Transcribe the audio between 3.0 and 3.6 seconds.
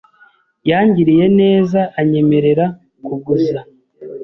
kuguza.